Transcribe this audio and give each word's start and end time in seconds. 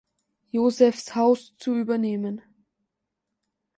Josefshaus“ 0.51 1.55
zu 1.57 1.75
übernehmen. 1.75 2.41